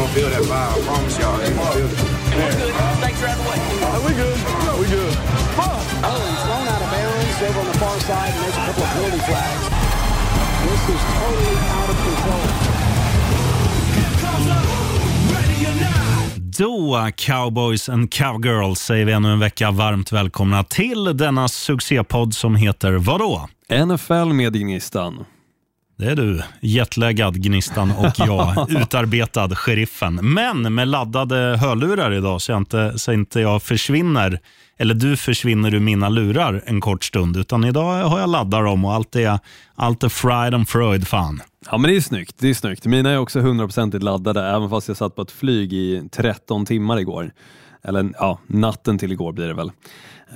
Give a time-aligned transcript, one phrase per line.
[0.00, 0.72] gonna feel that vibe.
[0.72, 2.00] I promise y'all, they gonna feel it.
[2.36, 2.52] Way.
[4.06, 4.38] we good.
[4.80, 5.14] We good.
[5.60, 8.82] Oh, he's thrown out of bounds over on the far side, and there's a couple
[8.82, 9.64] of penalty flags.
[10.64, 12.46] This is totally out of control.
[16.58, 22.56] Då, cowboys and cowgirls, säger vi ännu en vecka varmt välkomna till denna succépodd som
[22.56, 23.48] heter vadå?
[23.86, 25.24] NFL med Gnistan.
[26.00, 30.14] Det är du, jetlaggad Gnistan och jag, utarbetad Sheriffen.
[30.22, 34.40] Men med laddade hörlurar idag så jag inte, så inte jag försvinner,
[34.78, 37.36] eller du försvinner ur mina lurar en kort stund.
[37.36, 39.38] Utan idag har jag laddat dem och allt är,
[39.74, 41.42] allt är fried and freud fan.
[41.70, 42.86] Ja men det är snyggt, det är snyggt.
[42.86, 46.98] Mina är också hundraprocentigt laddade även fast jag satt på ett flyg i 13 timmar
[46.98, 47.32] igår.
[47.84, 49.72] Eller ja, natten till igår blir det väl.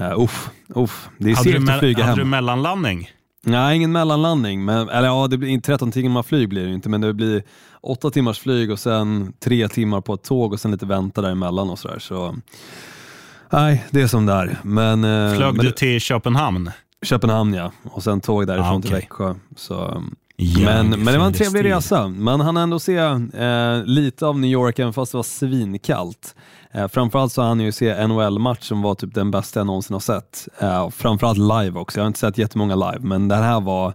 [0.01, 1.09] Uh, uff, uff.
[1.19, 2.19] Det är Hade, segt att flyga hade hem.
[2.19, 3.09] du mellanlandning?
[3.47, 4.65] Nej, ingen mellanlandning.
[4.65, 7.43] Men, eller ja, det blir 13 timmar flyg blir det inte, men det blir
[7.81, 11.71] 8 timmars flyg och sen 3 timmar på ett tåg och sen lite vänta däremellan
[11.71, 11.99] och sådär.
[11.99, 12.35] Så,
[13.51, 14.59] nej, det är som det är.
[14.63, 16.71] Men, eh, Flög men du till Köpenhamn?
[17.03, 19.01] Köpenhamn ja, och sen tåg därifrån Ah, till okej.
[19.01, 19.35] Växjö.
[19.57, 20.03] Så,
[20.37, 21.73] Ja, men, men det var en trevlig stil.
[21.73, 22.09] resa.
[22.09, 26.35] Man hann ändå se eh, lite av New York även fast det var svinkallt.
[26.73, 29.95] Eh, framförallt så hann jag ju se NHL-match som var typ den bästa jag någonsin
[29.95, 30.49] har sett.
[30.59, 31.99] Eh, framförallt live också.
[31.99, 33.95] Jag har inte sett jättemånga live, men det här var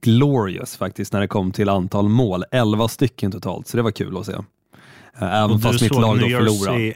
[0.00, 2.44] glorious faktiskt när det kom till antal mål.
[2.50, 4.32] 11 stycken totalt, så det var kul att se.
[4.32, 6.94] Eh, även fast mitt lag då förlorade.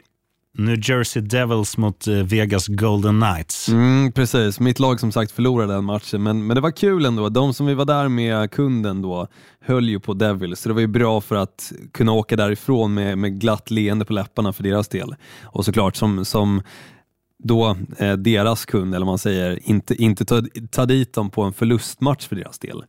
[0.57, 3.69] New Jersey Devils mot eh, Vegas Golden Knights.
[3.69, 7.29] Mm, precis, mitt lag som sagt förlorade den matchen, men, men det var kul ändå.
[7.29, 9.27] De som vi var där med kunden då
[9.61, 13.17] höll ju på Devils, så det var ju bra för att kunna åka därifrån med,
[13.17, 15.15] med glatt leende på läpparna för deras del.
[15.43, 16.61] Och såklart som, som
[17.47, 21.41] då eh, deras kund, eller vad man säger, inte, inte ta, ta dit dem på
[21.41, 22.83] en förlustmatch för deras del.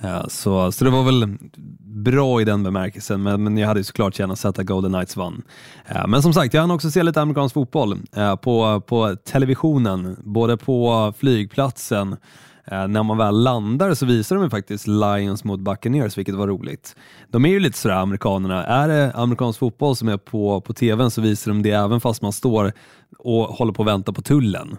[0.00, 1.38] Eh, så, så det var väl
[1.80, 5.16] bra i den bemärkelsen, men, men jag hade ju såklart gärna sett att Golden Knights
[5.16, 5.42] vann.
[5.86, 10.16] Eh, men som sagt, jag hann också se lite amerikansk fotboll eh, på, på televisionen,
[10.24, 12.16] både på flygplatsen
[12.64, 16.96] Eh, när man väl landar så visar de faktiskt Lions mot Buccaneers, vilket var roligt.
[17.30, 21.10] De är ju lite sådär amerikanerna, är det amerikansk fotboll som är på, på tvn
[21.10, 22.72] så visar de det även fast man står
[23.18, 24.76] och håller på att vänta på tullen.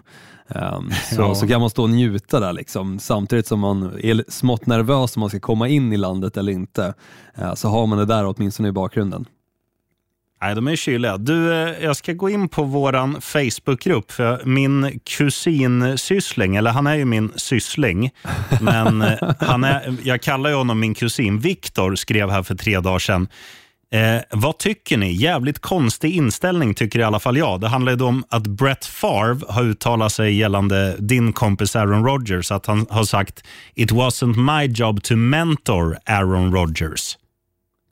[0.48, 1.34] Um, så, Ja.
[1.34, 5.20] så kan man stå och njuta där liksom, samtidigt som man är smått nervös om
[5.20, 6.94] man ska komma in i landet eller inte.
[7.34, 9.24] Eh, så har man det där åtminstone i bakgrunden.
[10.44, 11.18] Nej, de är kyliga.
[11.18, 14.12] Du, eh, jag ska gå in på våran Facebookgrupp.
[14.12, 18.10] För min kusin Syssling, eller han är ju min syssling,
[18.60, 21.38] men eh, han är, jag kallar ju honom min kusin.
[21.38, 23.28] Viktor skrev här för tre dagar sedan.
[23.92, 25.12] Eh, vad tycker ni?
[25.12, 27.60] Jävligt konstig inställning tycker i alla fall jag.
[27.60, 32.52] Det handlar ju om att Brett Favre har uttalat sig gällande din kompis Aaron Rodgers.
[32.52, 33.44] Att han har sagt
[33.74, 37.16] “It wasn't my job to mentor Aaron Rodgers”.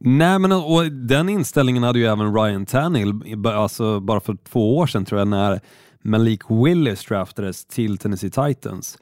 [0.05, 4.87] Nej, men och den inställningen hade ju även Ryan Tannehill, alltså bara för två år
[4.87, 5.61] sedan tror jag, när
[6.03, 8.99] Malik Willis draftades till Tennessee Titans.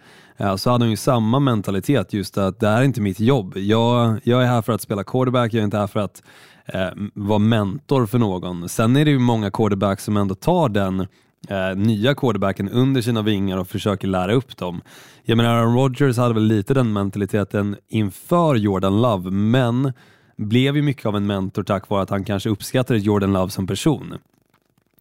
[0.57, 3.57] Så hade han ju samma mentalitet, just att det här är inte mitt jobb.
[3.57, 6.23] Jag, jag är här för att spela quarterback, jag är inte här för att
[6.67, 8.69] eh, vara mentor för någon.
[8.69, 11.01] Sen är det ju många quarterbacks som ändå tar den
[11.49, 14.81] eh, nya quarterbacken under sina vingar och försöker lära upp dem.
[15.23, 19.93] Jag menar, Aaron Rodgers hade väl lite den mentaliteten inför Jordan Love, men
[20.41, 23.67] blev ju mycket av en mentor tack vare att han kanske uppskattade Jordan Love som
[23.67, 24.15] person.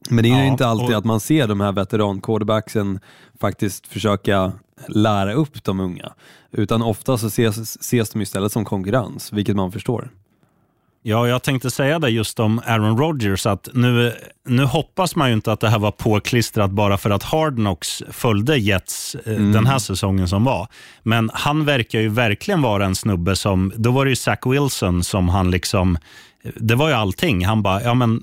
[0.10, 3.00] Men det är ju Ja, inte alltid och- att man ser de här veteran quarterbacksen
[3.40, 4.52] faktiskt försöka
[4.88, 6.14] lära upp de unga.
[6.52, 10.10] Utan ofta så ses, ses de istället som konkurrens, vilket man förstår.
[11.02, 13.46] Ja, jag tänkte säga det just om Aaron Rodgers.
[13.46, 14.14] att nu,
[14.46, 18.04] nu hoppas man ju inte att det här var påklistrat bara för att Hard Knocks
[18.12, 20.68] följde Jets eh, den här säsongen som var.
[21.04, 25.04] Men han verkar ju verkligen vara en snubbe som, då var det ju Zach Wilson
[25.04, 25.98] som han liksom,
[26.44, 27.46] det var ju allting.
[27.46, 28.22] Han bara, ja men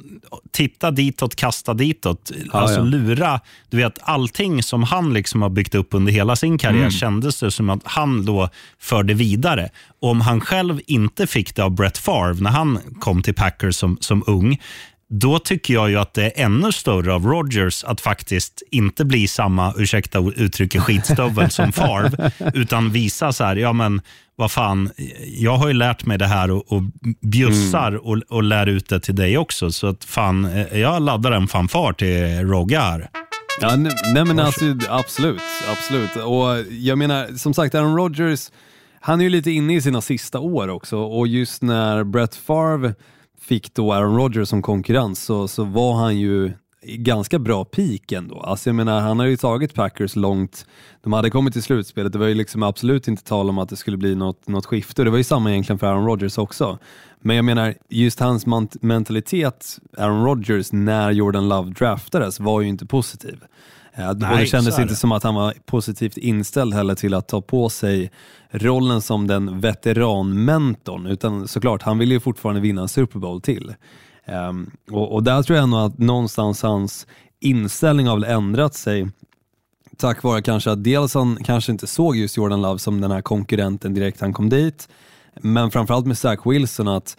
[0.51, 2.33] titta ditåt, kasta ditåt.
[2.51, 2.85] alltså ja.
[2.85, 3.41] lura,
[3.71, 7.51] du vet allting som han liksom har byggt upp under hela sin karriär kändes det
[7.51, 8.49] som att han då
[8.79, 9.71] förde vidare.
[10.01, 13.77] Och om han själv inte fick det av Brett Favre när han kom till Packers
[13.77, 14.59] som, som ung,
[15.09, 19.29] då tycker jag ju att det är ännu större av Rodgers att faktiskt inte bli
[19.29, 24.01] samma, ursäkta uttrycket, skitstövel som Favre, utan visa så här, ja men
[24.37, 24.91] vad fan,
[25.27, 26.83] jag har ju lärt mig det här och, och
[27.21, 29.73] bjussar och, och lär ut det till dig också.
[29.73, 33.11] Så att fan, eh, jag laddar en fanfar till Rogga här.
[33.61, 36.17] Ja, nej, nej men alltså, absolut, absolut.
[36.17, 38.51] Och jag menar, som sagt, Aaron Rodgers,
[39.01, 42.95] han är ju lite inne i sina sista år också och just när Brett Favre
[43.41, 46.53] fick då Aaron Rodgers som konkurrens så, så var han ju
[46.87, 48.41] ganska bra peak ändå.
[48.41, 50.67] Alltså jag menar, han har ju tagit Packers långt.
[51.03, 53.77] De hade kommit till slutspelet, det var ju liksom absolut inte tal om att det
[53.77, 55.05] skulle bli något, något skifte.
[55.05, 56.79] Det var ju samma egentligen för Aaron Rodgers också.
[57.21, 58.47] Men jag menar, just hans
[58.81, 63.45] mentalitet, Aaron Rodgers, när Jordan Love draftades var ju inte positiv.
[63.97, 67.41] Nej, och det kändes inte som att han var positivt inställd heller till att ta
[67.41, 68.11] på sig
[68.51, 73.75] rollen som den veteranmentorn, utan såklart, han ville ju fortfarande vinna en Super Bowl till.
[74.49, 77.07] Um, och, och, där tror jag nog att någonstans hans
[77.41, 79.09] inställning har väl ändrat sig
[79.97, 83.23] tack vare kanske att dels han kanske inte såg just Jordan Love som den här
[83.23, 84.89] konkurrenten direkt han kom dit,
[85.41, 87.17] men framförallt med Zach Wilson att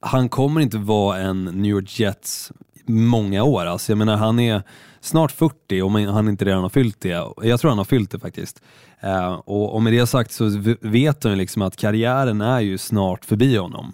[0.00, 2.52] han kommer inte vara en New York Jets
[2.86, 3.66] många år.
[3.66, 4.62] Alltså jag menar, han är
[5.00, 7.26] snart 40 om han inte redan har fyllt det.
[7.42, 8.62] Jag tror han har fyllt det faktiskt.
[9.04, 13.24] Uh, och, och, med det sagt så vet han liksom att karriären är ju snart
[13.24, 13.92] förbi honom.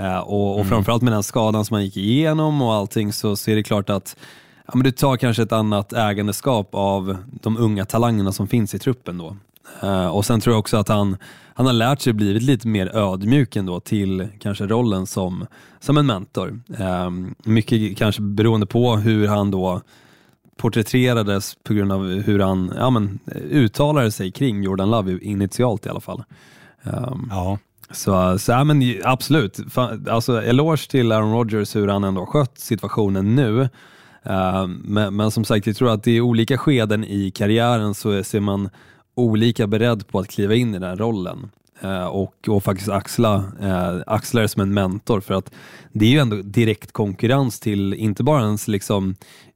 [0.00, 0.68] Uh, och, och mm.
[0.68, 3.90] framförallt med den skadan som han gick igenom och allting så, så är det klart
[3.90, 4.16] att
[4.66, 8.78] ja, men du tar kanske ett annat ägandeskap av de unga talangerna som finns i
[8.78, 9.36] truppen då.
[9.82, 11.16] Uh, och sen tror jag också att han,
[11.54, 15.46] han har lärt sig blivit lite mer ödmjuk ändå till kanske rollen som,
[15.80, 16.60] som en mentor.
[16.80, 17.10] Uh,
[17.44, 19.80] mycket kanske beroende på hur han då
[20.56, 23.18] porträtterades på grund av hur han ja, men,
[23.50, 26.24] uttalade sig kring Jordan Love initialt i alla fall.
[26.82, 27.58] Um, ja.
[27.90, 29.58] Så, så ja, men absolut,
[30.10, 33.60] alltså, eloge till Aaron Rodgers hur han ändå skött situationen nu.
[34.26, 38.24] Uh, men, men, som sagt, jag tror att det är olika skeden i karriären så
[38.24, 38.70] ser man
[39.14, 41.50] olika beredd på att kliva in i den rollen
[41.84, 45.50] uh, och, och faktiskt axla, uh, axla det som en mentor för att
[45.92, 49.14] det är ju ändå direkt konkurrens till inte bara ens liksom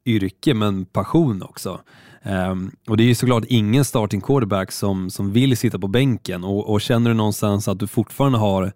[0.09, 1.81] yrke men passion också.
[2.23, 6.45] Um, och det är ju såklart ingen starting quarterback som, som vill sitta på bänken
[6.45, 8.73] och, och känner du någonstans att du fortfarande har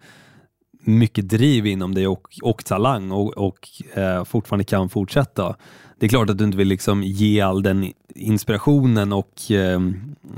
[0.85, 5.57] mycket driv inom dig och, och talang och, och eh, fortfarande kan fortsätta.
[5.99, 9.81] Det är klart att du inte vill liksom ge all den inspirationen och eh,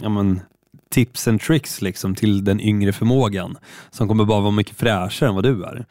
[0.03, 0.41] ja, men,
[0.91, 3.57] tips and tricks liksom till den yngre förmågan
[3.91, 5.87] som kommer bara vara mycket fräschare än vad du är.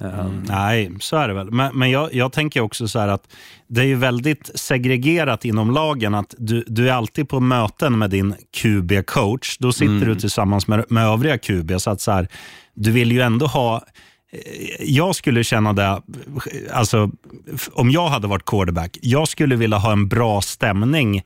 [0.00, 1.50] Mm, nej, så är det väl.
[1.50, 3.28] Men, men jag, jag, tänker också så här att
[3.66, 6.14] det är ju väldigt segregerat inom lagen.
[6.14, 9.56] att Du, du är alltid på möten med din QB-coach.
[9.60, 10.08] Då sitter mm.
[10.08, 11.72] du tillsammans med, med övriga QB.
[11.78, 12.28] Så att så här,
[12.74, 13.76] du vill ju ändå ha
[14.32, 14.40] eh,
[14.80, 16.02] jag skulle känna det,
[16.72, 17.10] alltså,
[17.72, 21.22] om jag hade varit quarterback, jag skulle vilja ha en bra stämning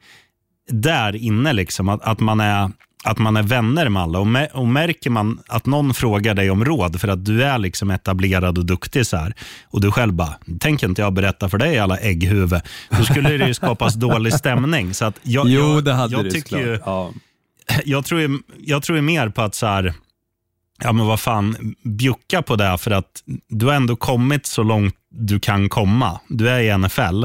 [0.69, 1.53] där inne.
[1.53, 2.71] Liksom, att, att man är
[3.09, 4.19] att man är vänner med alla.
[4.19, 7.91] Och, och märker man att någon frågar dig om råd för att du är liksom
[7.91, 9.35] etablerad och duktig så här,
[9.67, 12.61] och du själv bara, tänker inte jag berätta för dig alla ägghuvud.
[12.91, 14.95] Då skulle det ju skapas dålig stämning.
[14.95, 17.13] Så att jag, jo, jag, det hade jag det ju, ja.
[17.85, 19.95] jag, tror ju, jag tror ju mer på att så här,
[20.83, 24.95] ja men vad fan, bjucka på det för att du har ändå kommit så långt
[25.11, 26.21] du kan komma.
[26.29, 27.25] Du är i NFL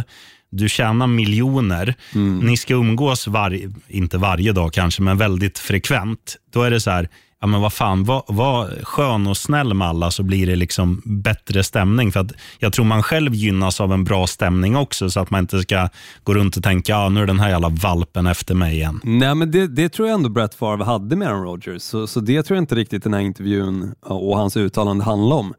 [0.58, 2.40] du tjänar miljoner, mm.
[2.40, 6.36] ni ska umgås, var, inte varje dag kanske, men väldigt frekvent.
[6.54, 7.10] Då är det så här,
[7.42, 11.02] ja men vad fan, var, var skön och snäll med alla så blir det liksom
[11.06, 12.12] bättre stämning.
[12.12, 15.40] För att Jag tror man själv gynnas av en bra stämning också, så att man
[15.40, 15.90] inte ska
[16.24, 19.00] gå runt och tänka, ja nu är den här jävla valpen efter mig igen.
[19.04, 22.20] Nej men det, det tror jag ändå Brett Favre hade med Aaron Rodgers, så, så
[22.20, 25.54] det tror jag inte riktigt den här intervjun och hans uttalande handlar om.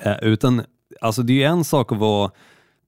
[0.00, 0.62] Eh, utan
[1.00, 2.30] alltså det är en sak att vara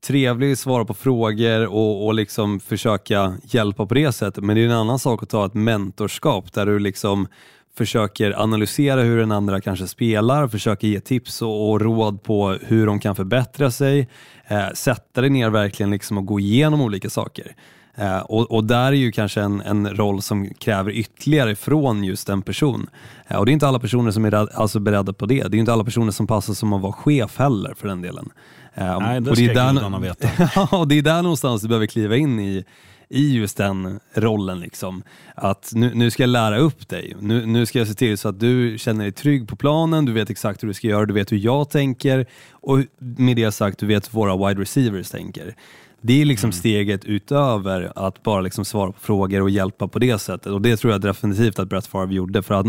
[0.06, 4.44] trevlig, svara på frågor och, och liksom försöka hjälpa på det sättet.
[4.44, 7.28] Men det är en annan sak att ta ett mentorskap där du liksom
[7.76, 12.86] försöker analysera hur den andra kanske spelar, försöker ge tips och, och råd på hur
[12.86, 14.08] de kan förbättra sig,
[14.46, 17.54] eh, sätta dig ner verkligen liksom och gå igenom olika saker.
[17.94, 22.28] Eh, och, och, där är ju kanske en, en roll som kräver ytterligare från just
[22.28, 22.90] en person.
[23.28, 25.48] Eh, och det är inte alla personer som är alltså beredda på det.
[25.48, 28.30] Det är inte alla personer som passar som att vara chef heller för den delen.
[28.74, 30.28] Um, Nej, det och det ska är där, veta.
[30.76, 32.64] och det är där någonstans du behöver kliva in i,
[33.08, 34.60] i just den rollen.
[34.60, 35.02] Liksom.
[35.34, 37.16] Att nu, nu ska jag lära upp dig.
[37.20, 40.12] Nu, nu ska jag se till så att du känner dig trygg på planen, du
[40.12, 43.78] vet exakt hur du ska göra, du vet hur jag tänker och med det sagt,
[43.78, 45.54] du vet hur våra wide receivers tänker.
[46.02, 46.52] Det är liksom mm.
[46.52, 50.52] steget utöver att bara liksom svara på frågor och hjälpa på det sättet.
[50.52, 52.42] Och Det tror jag definitivt att Brett Favre gjorde.
[52.42, 52.66] För att,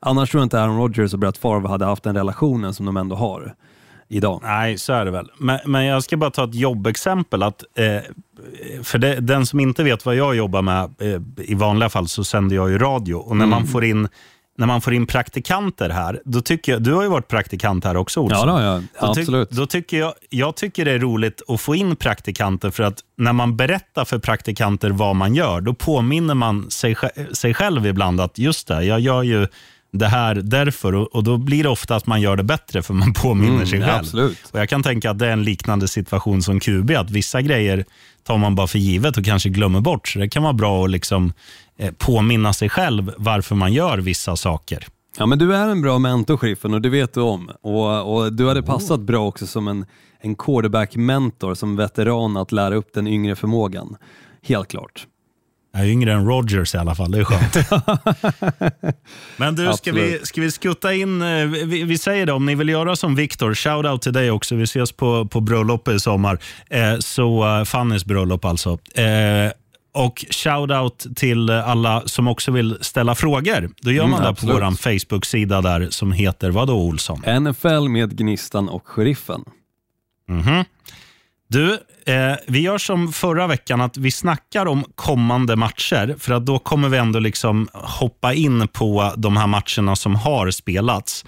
[0.00, 2.96] annars tror jag inte Aaron Rodgers och Brett Favre hade haft den relationen som de
[2.96, 3.54] ändå har
[4.10, 4.40] idag.
[4.42, 5.30] Nej, så är det väl.
[5.38, 7.42] Men, men jag ska bara ta ett jobbexempel.
[7.42, 8.00] Att, eh,
[8.82, 12.24] för det, den som inte vet vad jag jobbar med, eh, i vanliga fall så
[12.24, 13.14] sänder jag ju radio.
[13.14, 13.50] Och när, mm.
[13.50, 14.08] man får in,
[14.58, 17.96] när man får in praktikanter här, då tycker jag, du har ju varit praktikant här
[17.96, 18.48] också Olsson.
[18.48, 19.10] Ja, då, ja.
[19.10, 19.50] absolut.
[19.50, 23.32] Då tycker jag, jag tycker det är roligt att få in praktikanter för att när
[23.32, 26.96] man berättar för praktikanter vad man gör, då påminner man sig,
[27.32, 29.46] sig själv ibland att just det, jag gör ju
[29.92, 30.94] det här därför.
[30.94, 33.66] Och, och Då blir det ofta att man gör det bättre för man påminner Mm,
[33.66, 33.98] sig själv.
[33.98, 34.38] absolut.
[34.52, 37.84] Och Jag kan tänka att det är en liknande situation som QB, att vissa grejer
[38.24, 40.08] tar man bara för givet och kanske glömmer bort.
[40.08, 41.32] Så det kan vara bra att liksom,
[41.78, 44.86] eh, påminna sig själv varför man gör vissa saker.
[45.18, 47.50] Ja men du är en bra mentor Shriffen och det vet du om.
[47.62, 49.86] Och, och du hade passat bra också som en,
[50.20, 53.96] en quarterback-mentor, som veteran att lära upp den yngre förmågan.
[54.42, 55.06] Helt klart.
[55.72, 57.56] Jag är yngre än Rogers i alla fall, det är skönt.
[59.36, 62.54] Men du, ska vi, ska vi skutta in, eh, vi, vi säger det, om ni
[62.54, 64.54] vill göra som Viktor, shout-out till dig också.
[64.54, 66.38] Vi ses på, på bröllopet i sommar.
[66.70, 68.78] Eh, så uh, Fannys bröllop alltså.
[68.94, 69.52] Eh,
[69.94, 73.70] och shout-out till alla som också vill ställa frågor.
[73.80, 77.22] Då gör Mm, man det på vår Facebook-sida där som heter vadå Olsson?
[77.40, 79.44] NFL med Gnistan och Sheriffen.
[80.28, 80.64] Mhm.
[81.52, 81.72] Du,
[82.06, 86.16] eh, vi gör som förra veckan, att vi snackar om kommande matcher.
[86.18, 90.50] För att då kommer vi ändå liksom hoppa in på de här matcherna som har
[90.50, 91.24] spelats.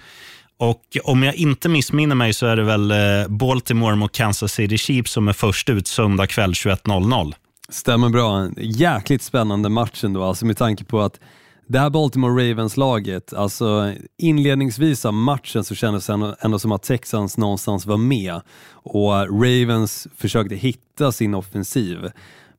[0.57, 4.77] Och Om jag inte missminner mig så är det väl eh, Baltimore mot Kansas City
[4.77, 7.33] Chiefs som är först ut söndag kväll 21.00.
[7.69, 8.37] Stämmer bra.
[8.37, 11.19] En jäkligt spännande match ändå, alltså med tanke på att
[11.67, 16.83] det här Baltimore Ravens-laget, alltså inledningsvis av matchen så kändes det ändå, ändå som att
[16.83, 18.41] Texans någonstans var med
[18.71, 19.11] och
[19.43, 21.97] Ravens försökte hitta sin offensiv.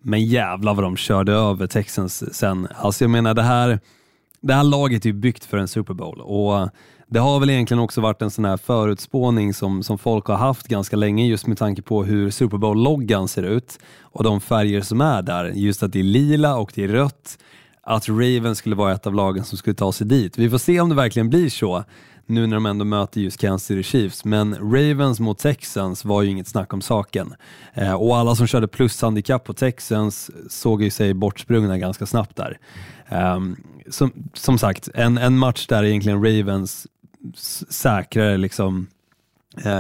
[0.01, 2.69] Men jävlar vad de körde över Texans sen.
[2.77, 3.81] Alltså jag menar det här,
[4.41, 6.69] det här laget är ju byggt för en Super Bowl och
[7.07, 10.69] det har väl egentligen också varit en sån här förutspåning som, som folk har haft
[10.69, 15.01] ganska länge just med tanke på hur Super Bowl-loggan ser ut och de färger som
[15.01, 15.45] är där.
[15.45, 17.39] Just att det är lila och det är rött.
[17.87, 20.39] Att Ravens skulle vara ett av lagen som skulle ta sig dit.
[20.39, 21.85] Vi får se om det verkligen blir så
[22.27, 24.25] nu när de ändå möter just Kansas City Chiefs.
[24.25, 27.35] Men Ravens mot Texans var ju inget snack om saken.
[27.75, 32.59] Eh, och alla som körde plushandikapp på Texans såg ju sig bortsprungna ganska snabbt där.
[33.09, 33.41] Eh,
[33.89, 36.87] som, som sagt, en, en match där egentligen Ravens
[37.71, 38.94] säkrare liksom Eh,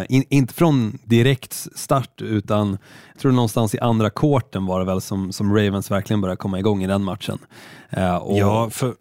[0.08, 2.78] in, inte från direkt start utan
[3.12, 6.58] jag tror någonstans i andra korten var det väl som, som Ravens verkligen började komma
[6.58, 7.38] igång i den matchen.
[7.90, 8.94] Eh, och, Ja, för...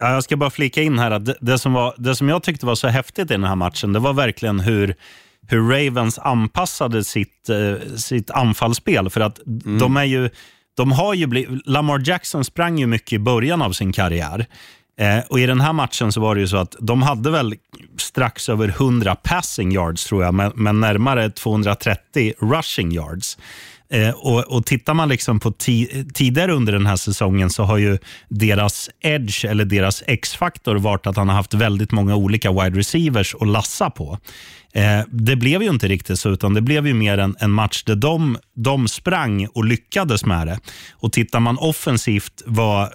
[0.00, 2.42] Ja, jag ska bara flika in här att det, det, som var, det som jag
[2.42, 4.94] tyckte var så häftigt i den här matchen, det var verkligen hur,
[5.48, 9.10] hur Ravens anpassade sitt, eh, sitt anfallsspel.
[9.10, 9.40] För att
[9.80, 10.30] de är ju,
[10.76, 14.46] de har ju blivit, Lamar Jackson sprang ju mycket i början av sin karriär.
[14.98, 17.54] Eh, och I den här matchen så var det ju så att de hade väl
[17.96, 23.38] strax över 100 passing yards tror jag, men, men närmare 230 rushing yards.
[23.90, 27.78] Eh, och, och Tittar man liksom på ti tidigare under den här säsongen så har
[27.78, 32.78] ju deras edge eller deras X-faktor varit att han har haft väldigt många olika wide
[32.78, 34.18] receivers att lassa på.
[34.72, 37.84] Eh, det blev ju inte riktigt så, utan det blev ju mer en, en match
[37.84, 40.60] där de, de sprang och lyckades med det.
[40.92, 42.88] Och Tittar man offensivt vad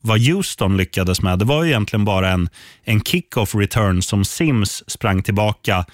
[0.00, 2.48] vad Houston lyckades med, det var ju egentligen bara en,
[2.84, 5.84] en kick-off return som Sims sprang tillbaka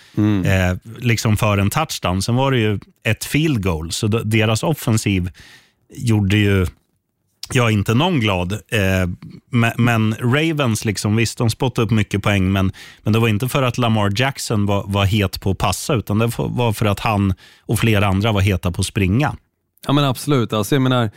[0.44, 2.22] eh, liksom för en touchdown.
[2.22, 5.30] Sen var det ju ett field goal, så deras offensiv
[5.90, 6.66] gjorde ju
[7.52, 8.52] Ja, inte någon glad.
[8.52, 9.08] Eh,
[9.50, 12.72] men, men Ravens, liksom, visst de spottade upp mycket poäng, men,
[13.02, 16.18] men det var inte för att Lamar Jackson var, var het på att passa, utan
[16.18, 19.36] det var för att han och flera andra var heta på att springa.
[19.86, 21.10] Ja men absolut, alltså, jag menar, men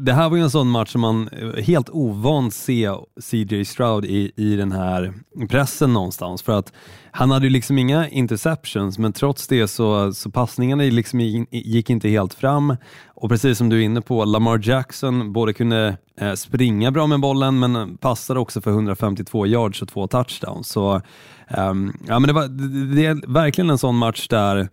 [0.00, 4.04] det här var ju en sån match som man eh, helt ovant se CJ Stroud
[4.04, 5.14] i, i den här
[5.48, 6.42] pressen någonstans.
[6.42, 6.72] För att
[7.10, 12.08] han hade ju liksom inga interceptions, men trots det så, så passningarna liksom gick inte
[12.08, 12.76] helt fram.
[13.06, 17.20] Och precis som du är inne på, Lamar Jackson både kunde eh, springa bra med
[17.20, 20.68] bollen, men passade också för 152 yards och två touchdowns.
[20.68, 21.00] Så
[21.58, 24.68] um, ja, men det, var, det, det är verkligen en sån match där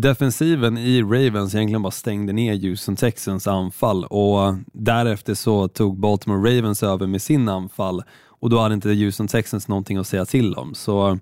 [0.00, 6.58] defensiven i Ravens egentligen bara stängde ner Houston Texans anfall och därefter så tog Baltimore
[6.58, 8.02] Ravens över med sin anfall
[8.40, 10.74] och då hade inte Houston Texans någonting att säga till om.
[10.74, 11.18] Så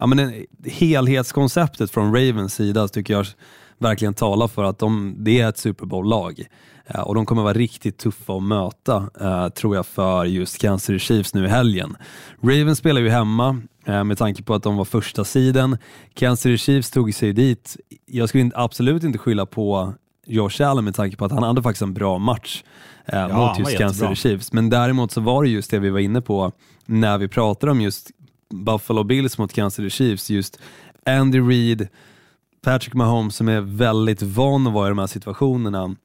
[0.00, 3.26] ja, men helhetskonceptet från Ravens sida tycker jag
[3.78, 6.46] verkligen talar för att de, det är ett Super Bowl-lag.
[6.86, 10.86] Eh, och de kommer vara riktigt tuffa att möta, eh, tror jag, för just Kansas
[10.86, 11.96] City Chiefs nu i helgen.
[12.42, 15.78] Ravens spelar ju hemma med tanke på att de var första sidan.
[16.14, 17.76] Kansas City Chiefs tog sig dit.
[18.06, 19.94] Jag skulle inte- absolut inte skylla på
[20.26, 22.62] Josh Allen med tanke på att han hade faktiskt en bra match
[23.06, 23.98] eh, han mot just Kansas.
[24.08, 24.52] City Chiefs.
[24.52, 26.52] Men däremot så var det just det vi var inne på
[26.86, 28.10] när vi pratade om just
[28.54, 30.30] Buffalo Bills mot Kansas City Chiefs.
[30.30, 30.58] Just
[31.06, 31.88] Andy Reid,
[32.64, 35.96] Patrick Mahomes som är väldigt van att vara i de här situationerna.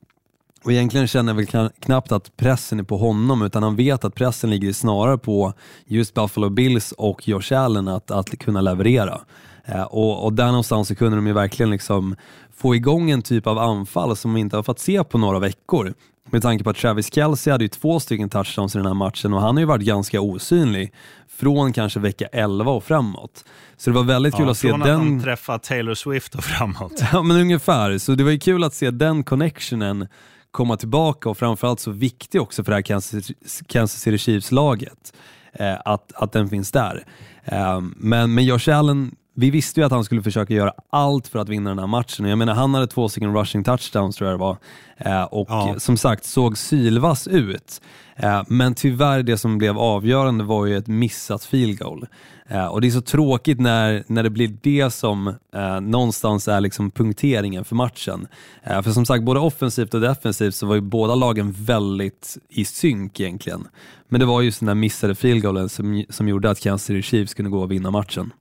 [0.64, 4.06] Och egentligen känner jag väl kna- knappt att pressen är på honom utan han vet
[4.06, 5.54] att pressen ligger snarare på
[5.86, 9.22] just Buffalo Bills och Josh Allen att, att kunna leverera.
[9.66, 12.16] Eh, och, och där någonstans så kunde de ju verkligen liksom
[12.56, 15.94] få igång en typ av anfall som vi inte har fått se på några veckor.
[16.30, 19.34] med tanke på att Travis Kelce hade ju två stycken touchdowns i den här matchen
[19.34, 20.94] och han har ju varit ganska osynlig
[21.30, 23.46] från kanske vecka 11 och framåt.
[23.78, 24.90] Så det var väldigt kul Ja, att se från den...
[24.92, 27.04] att han träffade Taylor Swift och framåt.
[27.14, 30.08] Ja men ungefär, så det var ju kul att se den connectionen
[30.52, 33.32] komma tillbaka och framförallt så viktig också för det här Kansas,
[33.68, 35.14] Kansas City Chiefs-laget.
[35.54, 37.06] Eh, att, att den finns där.
[37.44, 41.40] Eh, men, men Josh Allen, vi visste ju att han skulle försöka göra allt för
[41.40, 42.26] att vinna den här matchen.
[42.26, 44.58] Jag menar, han hade två stycken rushing touchdowns tror jag det var.
[44.98, 45.76] Eh, och Ja.
[45.78, 47.82] som sagt såg sylvass ut.
[48.16, 52.06] Eh, men tyvärr det som blev avgörande var ju ett missat field goal.
[52.48, 55.34] Eh, och det är så tråkigt när, när det blir det som
[55.82, 58.28] någonstans är liksom punkteringen för matchen.
[58.64, 63.20] För som sagt, både offensivt och defensivt så var ju båda lagen väldigt i synk
[63.20, 63.68] egentligen.
[64.10, 67.02] Men det var just den där missade field goalen som, som gjorde att Kansas City
[67.02, 68.32] Chiefs kunde gå och vinna matchen.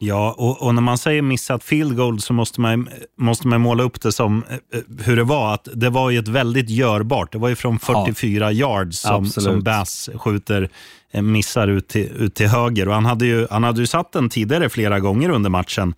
[0.00, 2.88] Ja, och, och när man säger missat field goal så måste man,
[3.18, 5.54] måste man måla upp det som eh, eh, hur det var.
[5.54, 7.32] Att det var ju ett väldigt görbart.
[7.32, 9.44] Det var ju från 44 yards som, Absolut.
[9.44, 10.68] som Bass skjuter,
[11.12, 12.88] eh, missar ut till, ut till höger.
[12.88, 15.94] Och han, hade ju, han hade ju satt den tidigare flera gånger under matchen.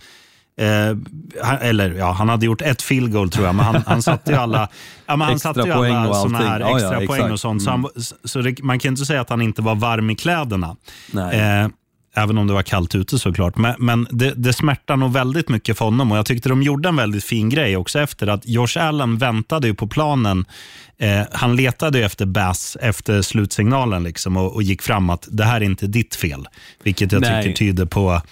[0.60, 0.96] Eh,
[1.60, 4.38] eller ja, han hade gjort ett field goal tror jag, men han, han satte ju
[4.38, 4.68] alla,
[5.06, 7.20] ja, men han Extra satte ju alla och såna här Ja, ja, extra poäng.
[7.20, 7.32] Mm.
[7.32, 7.62] och sånt.
[7.62, 7.88] Så, han,
[8.24, 10.76] så det, man kan inte säga att han inte var varm i kläderna.
[11.14, 11.68] Eh,
[12.14, 13.56] även om det var kallt ute såklart.
[13.56, 16.88] Men, men det, det smärtar nog väldigt mycket för honom och jag tyckte de gjorde
[16.88, 20.44] en väldigt fin grej också efter att Josh Allen väntade ju på planen.
[20.98, 25.56] Eh, han letade efter Bass efter slutsignalen liksom och, och gick fram att det här
[25.60, 26.48] är inte ditt fel.
[26.82, 27.42] Vilket jag Nej.
[27.42, 28.22] tycker tyder på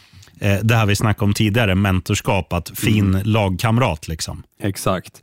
[0.41, 3.23] eh, det här vi snackade om tidigare, mentorskap, att fin Mm.
[3.25, 4.09] lagkamrat.
[4.09, 4.43] Liksom.
[4.63, 5.23] Exakt.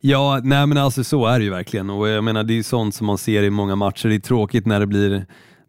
[0.00, 2.62] Ja, nej men alltså så är det ju verkligen och jag menar det är ju
[2.62, 4.08] sånt som man ser i många matcher.
[4.08, 5.26] Det är tråkigt när det blir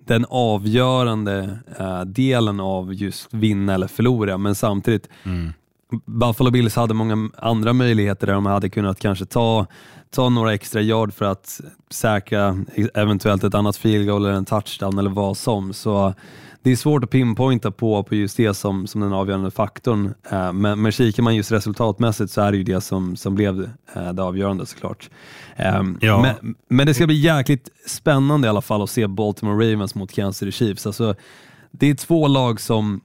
[0.08, 5.10] den avgörande eh, delen av just vinna eller förlora, men samtidigt
[6.06, 9.66] Buffalo Bills hade många andra möjligheter där de hade kunnat kanske ta,
[10.12, 12.58] ta några extra yard för att säkra
[12.94, 15.74] eventuellt ett annat field goal eller en touchdown eller vad som.
[15.74, 16.14] Så
[16.68, 20.14] det är svårt att pinpointa på, på just det som, som den avgörande faktorn.
[20.32, 23.70] Eh, Men, men kikar man just resultatmässigt så är det ju det som, som blev
[23.96, 25.10] eh, det avgörande såklart.
[25.56, 26.22] Eh, Ja.
[26.22, 30.12] Men, men det ska bli jäkligt spännande i alla fall att se Baltimore Ravens mot
[30.14, 30.86] Kansas City Chiefs.
[30.86, 31.16] Alltså,
[31.72, 33.02] det är två lag som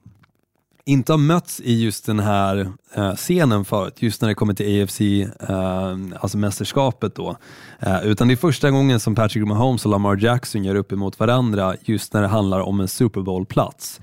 [0.85, 4.83] inte har mötts i just den här eh, scenen förut, just när det kommer till
[4.83, 5.01] AFC,
[5.49, 7.37] eh, alltså mästerskapet då.
[7.79, 11.19] Eh, utan det är första gången som Patrick Mahomes och Lamar Jackson gör upp emot
[11.19, 14.01] varandra just när det handlar om en Super Bowl-plats.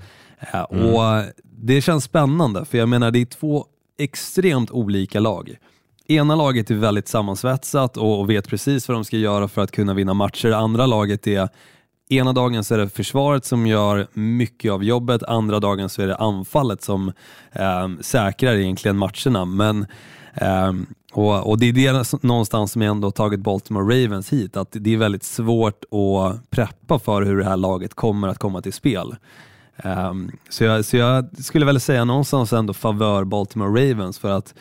[0.53, 3.65] Eh, Och Det känns spännande, för jag menar det är två
[3.99, 5.55] extremt olika lag.
[6.07, 9.71] Ena laget är väldigt sammansvetsat och och vet precis vad de ska göra för att
[9.71, 10.51] kunna vinna matcher.
[10.51, 11.49] Andra laget är
[12.11, 16.07] Ena dagen så är det försvaret som gör mycket av jobbet, andra dagen så är
[16.07, 17.11] det anfallet som
[17.51, 19.45] eh, säkrar egentligen matcherna.
[19.45, 19.85] Men,
[20.33, 20.73] eh,
[21.13, 24.67] och, och det är det någonstans som jag ändå har tagit Baltimore Ravens hit, att
[24.71, 28.73] det är väldigt svårt att preppa för hur det här laget kommer att komma till
[28.73, 29.15] spel.
[29.77, 30.13] Eh,
[30.49, 34.53] så, jag, så jag skulle väl säga någonstans ändå favör Baltimore Ravens för att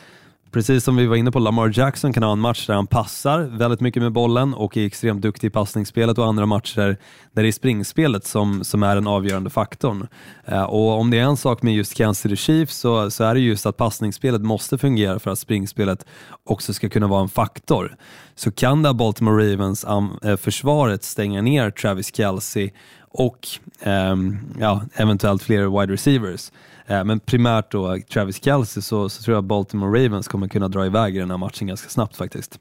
[0.53, 3.41] Precis som vi var inne på, Lamar Jackson kan ha en match där han passar
[3.41, 6.97] väldigt mycket med bollen och är extremt duktig i passningsspelet och andra matcher
[7.33, 10.07] där det är springspelet som, som är den avgörande faktorn.
[10.45, 13.35] Eh, och om det är en sak med just Kansas City Chiefs så, så är
[13.35, 16.07] det just att passningsspelet måste fungera för att springspelet
[16.45, 17.97] också ska kunna vara en faktor.
[18.35, 22.71] Så kan det Baltimore Ravens-försvaret eh, stänga ner Travis Kelce
[23.11, 23.49] och
[23.83, 26.51] ehm, ja, eventuellt fler wide receivers.
[26.91, 30.87] Eh, men primärt då Travis Kelce så, så tror jag Baltimore Ravens kommer kunna dra
[30.87, 32.59] iväg i den här matchen ganska snabbt faktiskt.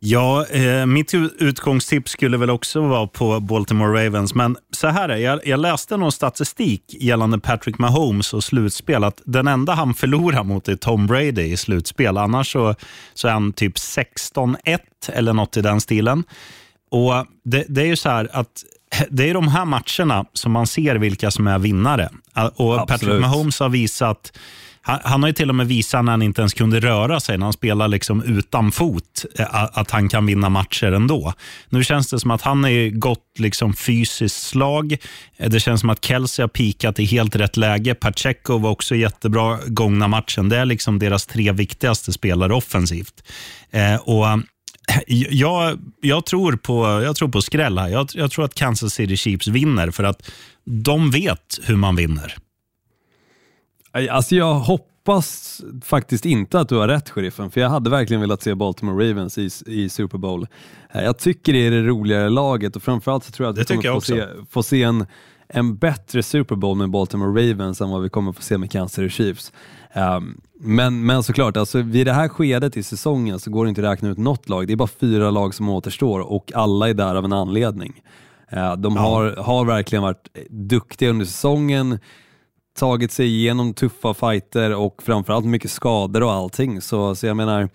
[0.00, 5.08] Ja, eh, mitt utgångstips skulle väl också vara på Baltimore Ravens, men så här är
[5.08, 9.94] det, jag, jag läste någon statistik gällande Patrick Mahomes och slutspel, att den enda han
[9.94, 12.16] förlorar mot är Tom Brady i slutspel.
[12.16, 12.74] Annars så,
[13.14, 16.24] så är han typ 16-1 eller något i den stilen.
[16.90, 18.64] Och det, det är ju så här att
[19.10, 22.08] det är de här matcherna som man ser vilka som är vinnare.
[22.56, 23.20] Och Patrick Absolut.
[23.20, 24.32] Mahomes har visat
[24.82, 27.46] han, har ju till och med visat när han inte ens kunde röra sig, när
[27.46, 29.24] han spelar liksom utan fot,
[29.72, 31.32] att han kan vinna matcher ändå.
[31.68, 34.96] Nu känns det som att han är gott liksom fysiskt slag.
[35.36, 37.94] Det känns som att Kelsey har pikat i helt rätt läge.
[37.94, 40.48] Pacheco var också jättebra gångna matchen.
[40.48, 43.22] Det är liksom deras tre viktigaste spelare offensivt.
[44.00, 44.26] Och
[45.30, 47.88] jag, jag, tror på, jag tror på skräll här.
[47.88, 50.30] Jag, jag tror att Kansas City Chiefs vinner för att
[50.64, 52.36] de vet hur man vinner.
[54.10, 58.42] Alltså jag hoppas faktiskt inte att du har rätt sheriffen, för jag hade verkligen velat
[58.42, 60.46] se Baltimore Ravens i, i Super Bowl.
[60.92, 63.76] Eh, Jag tycker det är det roligare laget och framförallt så tror jag att vi
[63.76, 65.06] kommer få, se, få se en,
[65.48, 68.94] en bättre Super Bowl med Baltimore Ravens än vad vi kommer få se med Kansas
[68.94, 69.52] City Chiefs.
[69.94, 73.80] Um, men, men såklart, alltså, vid det här skedet i säsongen så går det inte
[73.80, 74.66] att räkna ut något lag.
[74.66, 78.02] Det är bara fyra lag som återstår och alla är där av en anledning.
[78.52, 79.02] Uh, de ja.
[79.02, 81.98] har, har verkligen varit duktiga under säsongen,
[82.78, 86.80] tagit sig igenom tuffa fighter och framförallt mycket skador och allting.
[86.80, 87.68] Så, så jag menar,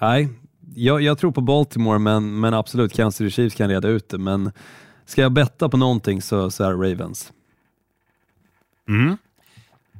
[0.00, 0.28] nej,
[0.74, 4.18] jag, jag tror på Baltimore men, men absolut, Kansas City Chiefs kan reda ut det.
[4.18, 4.52] Men
[5.06, 7.32] ska jag betta på någonting så, så är det Ravens.
[8.88, 9.16] Mm.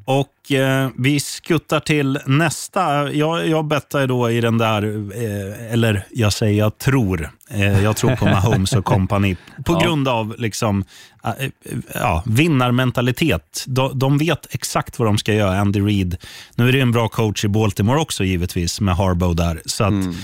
[0.04, 3.12] Och eh, Vi skuttar till nästa.
[3.12, 4.82] Jag, jag bettar då i den där,
[5.22, 7.30] eh, eller jag säger jag tror.
[7.50, 9.80] Eh, jag tror på Mahomes och kompani på ja.
[9.80, 10.84] grund av liksom,
[11.24, 11.48] eh,
[11.94, 13.64] ja, vinnarmentalitet.
[13.66, 16.16] De, de, vet exakt vad de ska göra, Andy Reid.
[16.54, 19.62] Nu är det en bra coach i Baltimore också givetvis med Harbaugh där.
[19.66, 20.14] Så att, mm.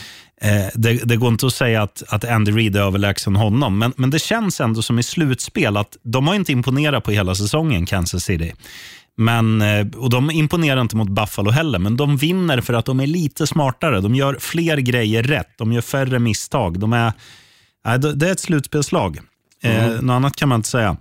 [0.41, 3.93] Eh, det, det, går inte att säga att, att Andy Reid är överlägsen honom, men,
[3.97, 7.87] men det känns ändå som i slutspel att de har inte imponerat på hela säsongen,
[7.87, 8.55] Kansas City.
[9.21, 13.01] Men, eh, och De imponerar inte mot Buffalo heller, men de vinner för att de
[13.01, 14.01] är lite smartare.
[14.01, 16.81] De gör fler grejer rätt, de gör färre misstag.
[16.81, 17.13] De är,
[18.15, 19.19] det är ett slutspelslag.
[19.63, 19.97] Eh, mm.
[19.97, 20.97] Eh, något annat kan man inte säga.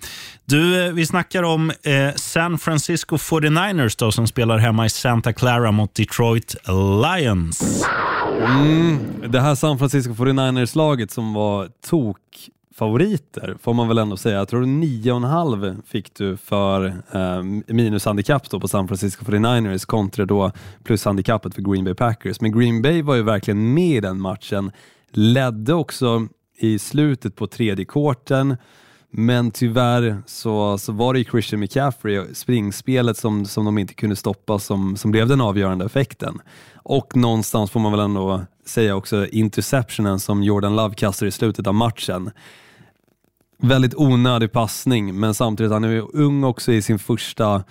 [0.46, 5.72] Du, vi snackar om eh, San Francisco 49ers då, som spelar hemma i Santa Clara
[5.72, 6.56] mot Detroit
[7.04, 7.86] Lions.
[8.40, 9.00] Mm.
[9.28, 12.18] Det här San Francisco 49ers-laget som var tok
[12.78, 14.38] favoriter får man väl ändå säga.
[14.38, 20.52] Jag tror 9,5 fick du för eh, minushandikapp på San Francisco 49ers kontra då
[20.84, 22.42] plushandikappet för Green Bay Packers.
[22.42, 24.72] Men Green Bay var ju verkligen med i den matchen,
[25.12, 28.58] ledde också i slutet på tredje korten
[29.12, 34.60] men tyvärr så, så var det Christian McCaffrey, springspelet som, som de inte kunde stoppa,
[34.60, 36.42] som, som blev den avgörande effekten.
[36.76, 41.68] Och någonstans får man väl ändå säga också interceptionen som Jordan Love kastade i slutet
[41.68, 42.32] av matchen.
[43.58, 47.64] Väldigt onödig passning, men samtidigt han är ju ung också i sin första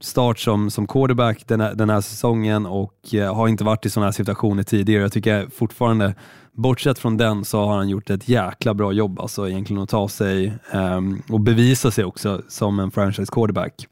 [0.00, 3.90] start som, som quarterback den här, den här säsongen och eh, har inte varit i
[3.90, 5.02] sådana här situationer tidigare.
[5.02, 6.14] Jag tycker fortfarande,
[6.52, 10.08] bortsett från den, så har han gjort ett jäkla bra jobb alltså egentligen att ta
[10.08, 13.86] sig um, och bevisa sig också som en franchise quarterback.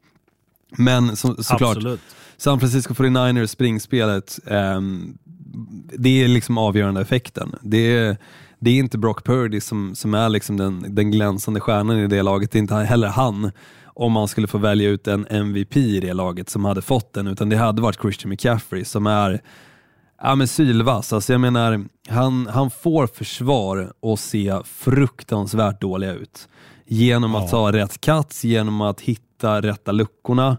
[0.77, 2.01] Men så, såklart, Absolut.
[2.37, 5.17] San Francisco 49ers springspelet, um,
[5.97, 7.55] det är liksom avgörande effekten.
[7.61, 8.17] Det är,
[8.59, 12.21] det är inte Brock Purdy som, som är liksom den, den glänsande stjärnan i det
[12.21, 13.51] laget, det är inte heller han
[13.99, 17.27] om man skulle få välja ut en MVP i det laget som hade fått den,
[17.27, 19.41] utan det hade varit Christian McCaffrey som är
[20.21, 21.13] ja, men sylvass.
[21.13, 26.49] Alltså jag menar, han, han får försvar och se fruktansvärt dåliga ut.
[26.85, 27.49] Genom att ja.
[27.49, 30.57] ta rätt cuts, genom att hitta rätta luckorna.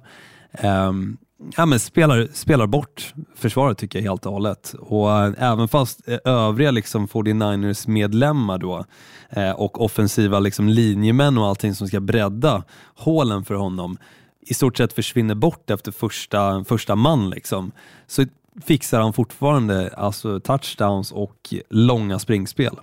[0.63, 1.19] Um,
[1.57, 4.75] ja, men spelar, spelar bort försvaret tycker jag helt och hållet.
[4.79, 8.85] Och äh, även fast äh, övriga liksom 49ers medlemmar då
[9.31, 13.99] äh, och offensiva liksom linjemän och allting som ska bredda hålen för honom
[14.41, 17.73] i stort sett försvinner bort efter första, första man liksom,
[18.07, 18.27] så
[18.65, 22.77] fixar han fortfarande alltså touchdowns och långa springspel.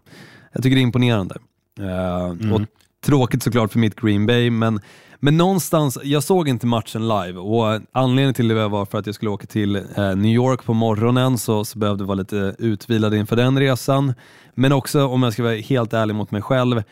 [0.52, 1.36] Jag tycker det är imponerande.
[1.80, 2.54] Mm.
[2.54, 2.62] Och
[3.02, 4.80] Tråkigt såklart för mitt Green Bay, men
[5.20, 9.16] men någonstans, jag såg inte matchen live och anledningen till det var för att jag
[9.16, 13.14] skulle åka till eh, New York på morgonen så, så behövde jag vara lite utvilad
[13.14, 14.14] inför den resan.
[14.54, 16.84] Men också, om jag ska vara helt ärlig mot mig själv,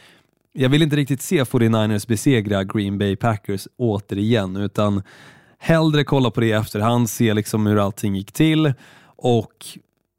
[0.53, 5.03] jag vill inte riktigt se 49ers besegra Green Bay Packers återigen, utan
[5.59, 8.73] hellre kolla på det i efterhand, se liksom hur allting gick till
[9.17, 9.65] och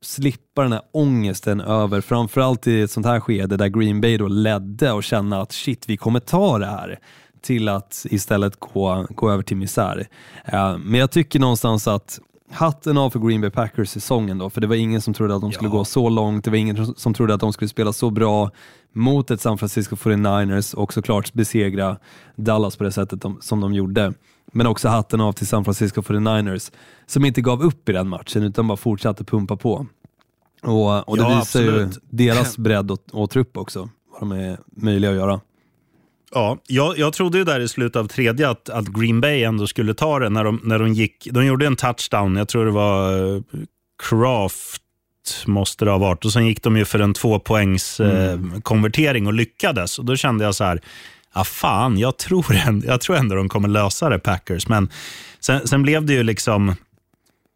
[0.03, 4.29] slippa den här ångesten över, framförallt i ett sånt här skede där Green Bay då
[4.29, 6.99] ledde och känna att shit, vi kommer ta det här
[7.47, 10.09] till att istället gå, gå över till misär.
[10.53, 14.61] Uh, men jag tycker någonstans att hatten av för Green Bay Packers säsongen då, för
[14.61, 15.77] det var ingen som trodde att de skulle ja.
[15.77, 18.51] gå så långt, det var ingen som trodde att de skulle spela så bra
[18.93, 21.97] mot ett San Francisco 49ers och såklart besegra
[22.37, 24.13] Dallas på det sättet de, som de gjorde.
[24.53, 26.73] Men också hatten av till San Francisco 49ers
[27.07, 29.87] som inte gav upp i den matchen utan bara fortsatte pumpa på.
[30.63, 31.97] Och, och det ja, visar absolut.
[31.97, 35.41] ju deras bredd och, och trupp också, vad de är möjliga att göra.
[36.37, 39.67] Ja, jag, jag trodde ju där i slutet av tredje att, att Green Bay ändå
[39.67, 41.29] skulle ta det när de, när de gick.
[41.31, 43.43] De gjorde en touchdown, jag tror det var uh,
[44.09, 44.83] Craft
[45.47, 46.25] måste det ha varit.
[46.25, 48.53] Och Sen gick de ju för en tvåpoängs mm.
[48.53, 49.99] eh, konvertering och lyckades.
[49.99, 50.81] Och Då kände jag så här,
[51.33, 54.69] ah, fan, jag tror, ändå, jag tror ändå de kommer lösa det, Packers.
[54.69, 54.91] Men
[55.41, 56.75] sen, sen blev det ju liksom,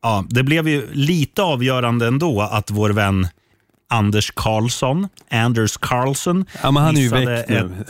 [0.03, 3.29] ja, det blev ju lite avgörande ändå att vår vän
[3.90, 6.44] Anders Karlsson, Anders Carlson.
[6.62, 7.85] Ja, men han är ju väck nu.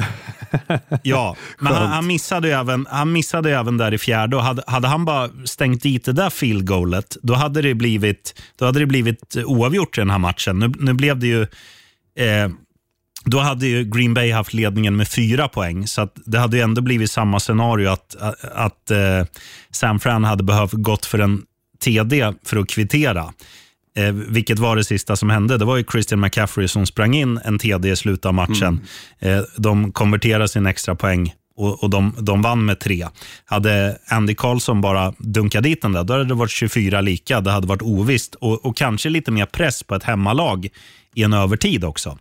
[1.03, 4.37] ja, men han, han, missade även, han missade även där i fjärde.
[4.37, 8.43] Och hade, hade han bara stängt dit det där field goalet, då hade det blivit,
[8.59, 10.59] då hade det blivit oavgjort i den här matchen.
[10.59, 11.43] Nu, nu blev det ju...
[12.17, 12.51] Eh,
[13.25, 16.83] då hade ju Green Bay haft ledningen med fyra poäng, så det hade ju ändå
[16.83, 19.25] blivit samma scenario att, att, att eh,
[19.71, 21.43] San Fran hade behövt gått för en
[21.85, 23.33] TD för att kvittera.
[23.95, 25.59] Eh, vilket var det sista som hände.
[25.59, 28.81] Det var ju Christian McCaffrey som sprang in en TD i slutet av matchen.
[29.21, 29.39] Mm.
[29.39, 33.07] Eh, de konverterade sin extra poäng och, och de, de vann med tre.
[33.45, 37.41] Hade Andy Carlson bara dunkat dit den där, då hade det varit 24 lika.
[37.41, 40.69] Det hade varit ovisst och, och kanske lite mer press på ett hemmalag
[41.15, 42.19] i en övertid också.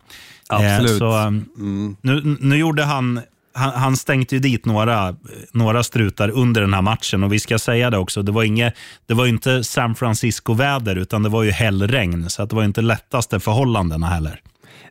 [0.48, 0.90] Absolut.
[0.90, 1.96] Eh, så, mm.
[2.00, 3.20] nu, nu gjorde han
[3.52, 5.16] han, han stänkte ju dit några,
[5.52, 8.72] några strutar under den här matchen och vi ska säga det också, det var, inge,
[9.06, 12.82] det var inte San Francisco-väder utan det var ju hällregn, så att det var inte
[12.82, 14.40] lättaste förhållandena heller.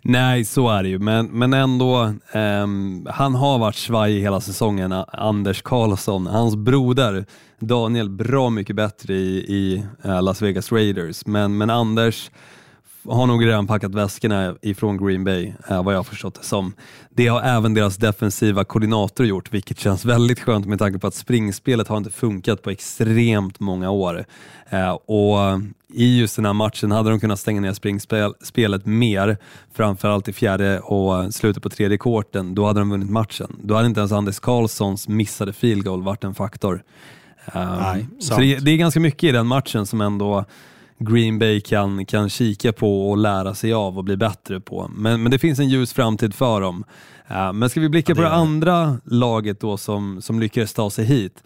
[0.01, 4.91] Nej, så är det ju, men, men ändå, um, han har varit svajig hela säsongen,
[5.07, 6.27] Anders Karlsson.
[6.27, 7.25] Hans broder
[7.59, 12.31] Daniel, bra mycket bättre i, i uh, Las Vegas Raiders, men, men Anders
[13.09, 16.73] har nog redan packat väskorna ifrån Green Bay, eh, vad jag har förstått det som.
[17.09, 21.15] Det har även deras defensiva koordinator gjort, vilket känns väldigt skönt med tanke på att
[21.15, 24.25] springspelet har inte funkat på extremt många år.
[24.69, 25.61] Eh, och
[25.93, 29.37] I just den här matchen hade de kunnat stänga ner springspelet mer,
[29.73, 32.55] framförallt i fjärde och slutet på tredje korten.
[32.55, 33.55] Då hade de vunnit matchen.
[33.63, 36.83] Då hade inte ens Anders Karlssons missade field goal varit en faktor.
[37.53, 40.45] Nej, så det, det är ganska mycket i den matchen som ändå
[40.99, 44.91] Green Bay kan, kan kika på och lära sig av och bli bättre på.
[44.95, 46.83] Men, men det finns en ljus framtid för dem.
[47.31, 50.73] Uh, men ska vi blicka ja, det på det andra laget då som, som lyckades
[50.73, 51.43] ta sig hit.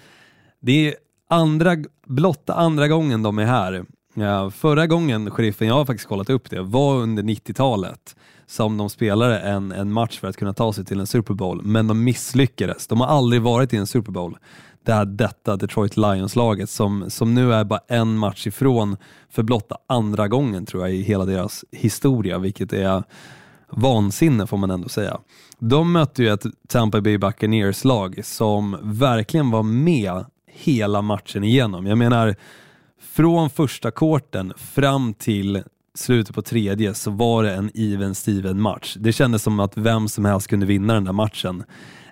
[0.60, 0.96] Det är
[1.30, 3.86] andra, blotta andra gången de är här.
[4.18, 8.90] Uh, förra gången, sheriffen, jag har faktiskt kollat upp det, var under 90-talet som de
[8.90, 12.04] spelade en, en match för att kunna ta sig till en Super Bowl, men de
[12.04, 12.88] misslyckades.
[12.88, 14.38] De har aldrig varit i en Super Bowl
[14.86, 18.98] det här, detta Detroit Lions-laget som, som nu är bara en match ifrån
[19.30, 23.04] för blotta andra gången tror jag i hela deras historia, vilket är
[23.70, 25.20] vansinne får man ändå säga.
[25.60, 31.86] De mötte ju ett Tampa Bay Buccaneers-lag som verkligen var med hela matchen igenom.
[31.86, 32.36] Jag menar,
[33.02, 35.64] från första korten fram till
[35.96, 38.96] slutet på tredje så var det en even-steven match.
[39.00, 41.64] Det kändes som att vem som helst kunde vinna den där matchen.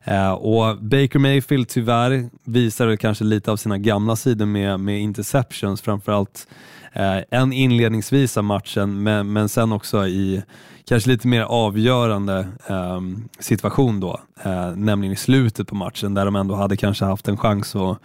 [0.03, 5.81] Eh, och Baker Mayfield tyvärr visar kanske lite av sina gamla sidor med, med interceptions,
[5.81, 6.47] framförallt
[6.93, 10.43] eh, en inledningsvis av matchen, men, men sen också i
[10.85, 13.01] kanske lite mer avgörande eh,
[13.39, 17.37] situation då, eh, nämligen i slutet på matchen där de ändå hade kanske haft en
[17.37, 17.97] chans att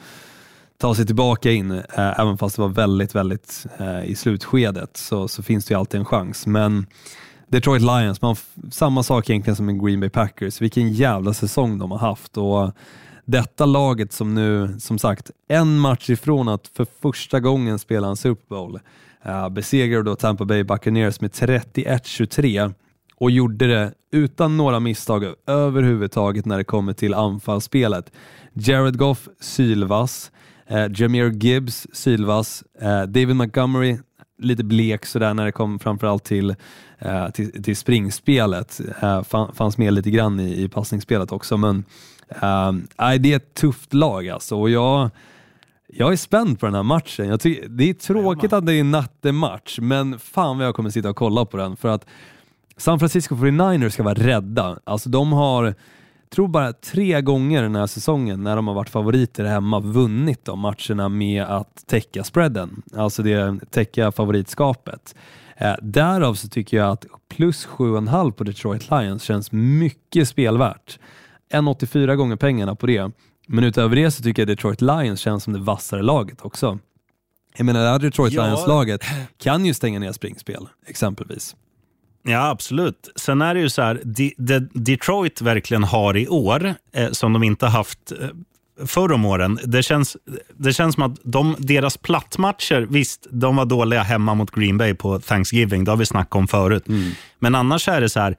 [0.79, 5.29] ta sig tillbaka in, eh, även fast det var väldigt, väldigt eh, i slutskedet så,
[5.29, 6.47] så finns det ju alltid en chans.
[6.47, 6.87] Men
[7.49, 8.37] Detroit Lions, man,
[8.71, 10.61] samma sak egentligen som med Green Bay Packers.
[10.61, 12.37] Vilken jävla säsong de har haft.
[12.37, 12.73] Och
[13.25, 18.17] detta laget som nu, som sagt, en match ifrån att för första gången spela en
[18.17, 18.81] Super Bowl,
[19.23, 22.75] eh, uh, besegrade då Tampa Bay Buccaneers med 31-23
[23.17, 28.13] och gjorde det utan några misstag överhuvudtaget när det kommer till anfallsspelet.
[28.53, 30.33] Jared Goff sylvass,
[30.67, 33.99] eh, Jameer Gibbs sylvass, eh, David Montgomery
[34.39, 36.55] lite blek sådär när det kom framförallt till,
[37.35, 38.81] till, till springspelet.
[39.03, 39.23] Eh,
[39.55, 41.85] fanns med lite grann i, i passningsspelet också, men
[42.29, 42.73] eh,
[43.21, 44.57] det är ett tufft lag alltså.
[44.57, 45.11] Och jag,
[45.87, 47.29] jag är spänd på den här matchen.
[47.29, 51.11] Jag tycker, det är tråkigt att det är nattematch, men fan vad jag kommer sitta
[51.11, 52.07] och kolla på den för att
[52.77, 54.79] San Francisco 49ers ska vara rädda.
[54.85, 55.75] Alltså de har
[56.31, 60.61] tror bara tre gånger den här säsongen när de har varit favoriter hemma vunnit de
[60.61, 65.15] matcherna med att täcka spreaden, alltså det täcka favoritskapet.
[65.57, 70.99] Eh, därav så tycker jag att plus 7,5 på Detroit Lions känns mycket spelvärt.
[71.53, 73.11] 1,84 gånger pengarna på det.
[73.47, 76.79] Men utöver det så tycker jag Detroit Lions känns som det vassare laget också.
[77.57, 78.47] Jag menar, det här Detroit ja.
[78.47, 79.05] Lions-laget
[79.38, 81.57] kan ju stänga ner springspel, exempelvis.
[82.23, 83.09] Ja, absolut.
[83.16, 87.42] Sen är det ju så här, det Detroit verkligen har i år, eh, som de
[87.42, 88.29] inte haft eh,
[88.87, 90.17] förr om åren, det känns,
[90.59, 94.95] det känns som att de, deras plattmatcher, visst, de var dåliga hemma mot Green Bay
[94.95, 96.89] på Thanksgiving, det har vi snackat om förut.
[96.89, 97.11] Mm.
[97.39, 98.37] Men annars är det så här,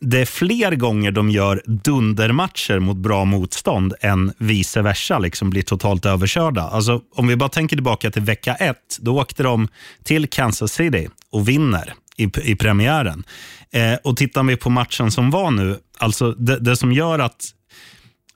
[0.00, 5.62] det är fler gånger de gör dundermatcher mot bra motstånd än vice versa, liksom blir
[5.62, 6.62] totalt överkörda.
[6.62, 9.68] Alltså, om vi bara tänker tillbaka till vecka ett, då åkte de
[10.02, 13.24] till Kansas City och vinner i, i premiären.
[13.70, 17.52] Eh, och tittar vi på matchen som var nu, alltså det, det, som gör att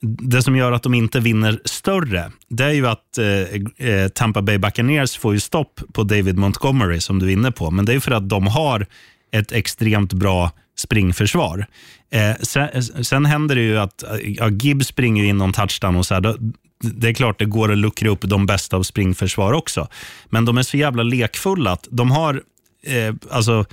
[0.02, 4.42] det som gör att de inte vinner större, det är ju att eh, eh, Tampa
[4.42, 7.70] Bay Buccaneers får ju stopp på David Montgomery, som du är inne på.
[7.70, 8.86] Men det är för att de har
[9.32, 11.66] ett extremt bra springförsvar.
[12.10, 16.14] Eh, sen, sen, händer det ju att ja, Gibbs springer in någon touchdown och så
[16.14, 16.36] här, då,
[16.80, 19.88] det är klart det går att luckra upp de bästa av springförsvar också.
[20.26, 22.42] Men de är så jävla lekfulla att de har
[22.86, 23.64] eh, alltså,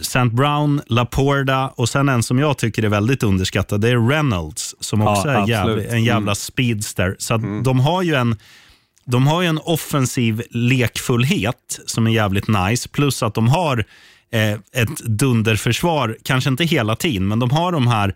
[0.00, 0.24] St.
[0.24, 5.00] Brown, Laporda och sen en som jag tycker är väldigt underskattad, det är Reynolds som
[5.00, 5.48] Ja, också är absolut.
[5.50, 6.34] jävlig, en jävla Mm.
[6.34, 7.16] speedster.
[7.18, 8.36] Så att de har ju en
[9.04, 13.84] de har ju en offensiv lekfullhet som är jävligt nice, plus att de har
[14.32, 18.14] eh, ett dunderförsvar, kanske inte hela tiden, men de har de här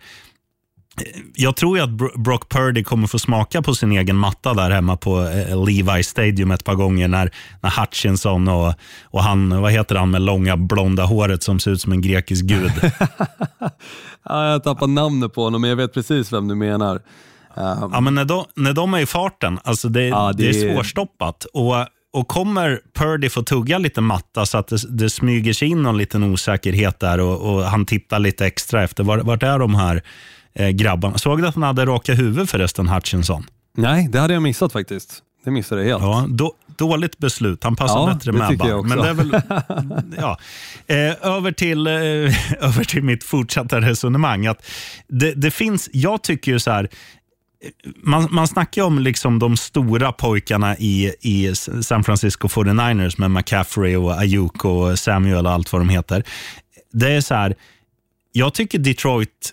[1.35, 4.71] jag tror ju att Bro- Brock Purdy kommer få smaka på sin egen matta där
[4.71, 7.31] hemma på eh, Levi Stadium ett par gånger när,
[7.61, 11.81] när Hutchinson och, och han, vad heter han med långa blonda håret som ser ut
[11.81, 12.73] som en grekisk gud.
[14.29, 16.95] Ja, jag tappar namnet på honom, men jag vet precis vem du menar.
[17.57, 20.53] Ehm, Ja, men när, de, när de är i farten, alltså det, Ja, det...
[20.53, 21.45] det- är svårstoppat.
[21.53, 21.75] Och,
[22.13, 25.99] och kommer Purdy få tugga lite matta så att det, det smyger sig in någon
[25.99, 30.03] liten osäkerhet där och, och han tittar lite extra efter, var, vart är de här
[30.57, 31.19] eh, grabbarna?
[31.19, 33.47] Såg du att han hade raka huvud förresten, Hutchinson?
[33.77, 35.23] nej, det hade jag missat faktiskt.
[35.45, 36.03] Det missade jag helt.
[36.03, 37.65] Ja, då, dåligt beslut.
[37.65, 38.83] Han passar Ja, bättre med Abba.
[38.83, 39.41] Men det är väl,
[40.17, 40.39] ja.
[40.87, 41.93] eh, över, till, eh,
[42.65, 44.47] över till mitt fortsatta resonemang.
[44.47, 44.67] Att
[45.09, 46.89] det, det finns, jag tycker ju så här,
[48.03, 53.97] man, man snackar om liksom de stora pojkarna i, i San Francisco 49ers med McCaffrey
[53.97, 56.25] och Ayuk och Samuel och allt vad de heter.
[56.93, 57.55] Det är så här,
[58.33, 59.53] jag tycker Detroit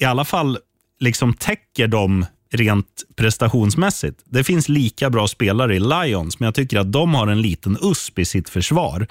[0.00, 0.58] i alla fall
[1.00, 2.86] liksom täcker dem rent
[3.16, 4.20] prestationsmässigt.
[4.24, 7.78] Det finns lika bra spelare i Lions, men jag tycker att de har en liten
[7.82, 9.06] USP i sitt försvar.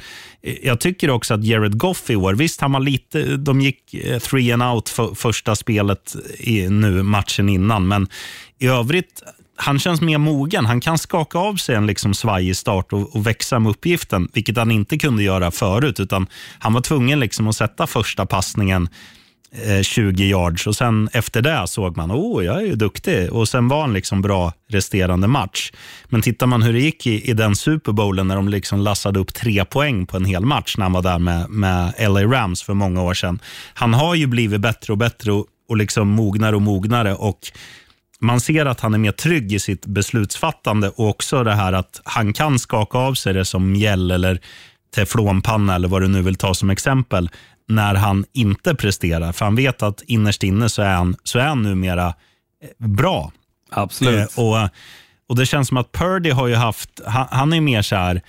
[0.63, 4.19] Jag tycker också att Jared Goff i år, visst han var lite, de gick eh,
[4.19, 8.07] three and out för första spelet i nu matchen innan, men
[8.59, 9.23] i övrigt
[9.55, 10.65] han känns mer mogen.
[10.65, 14.57] Han kan skaka av sig en liksom svajig start och, och växa med uppgiften, vilket
[14.57, 15.99] han inte kunde göra förut.
[15.99, 16.27] utan
[16.59, 18.89] Han var tvungen liksom att sätta första passningen
[19.51, 23.33] Eh, 20 yards och sen efter det såg man, oh, jag är ju duktig.
[23.33, 25.71] Och sen var han liksom bra resterande match.
[26.05, 29.19] Men tittar man hur det gick i, i den Super Bowlen när de liksom lassade
[29.19, 32.63] upp tre poäng på en hel match när han var där med, med LA Rams
[32.63, 33.39] för många år sedan.
[33.73, 37.13] Han har ju blivit bättre och bättre och, och liksom mognare och mognare.
[37.13, 37.39] och
[38.21, 42.01] man ser att han är mer trygg i sitt beslutsfattande och också det här att
[42.03, 44.39] han kan skaka av sig det som mjäll eller
[44.95, 47.29] teflonpanna eller vad du nu vill ta som exempel
[47.69, 49.31] när han inte presterar.
[49.31, 53.31] För han vet att innerst inne så är han, så är han numera eh, bra.
[53.71, 54.37] Absolut.
[54.37, 54.69] Eh, och,
[55.29, 58.21] och Det känns som att Purdy har ju haft, han, han är mer så här,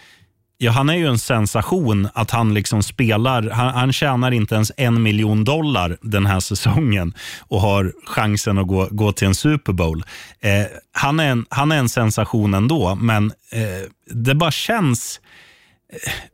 [0.59, 4.73] ja, han är ju en sensation att han liksom spelar, han, han tjänar inte ens
[4.77, 9.73] en miljon dollar den här säsongen och har chansen att gå, gå till en Super
[9.73, 10.05] Bowl.
[10.41, 15.21] Eh, han, är en, han är en sensation ändå, men eh, det bara känns